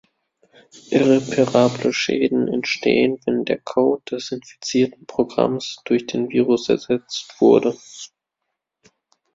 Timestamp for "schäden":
1.93-2.47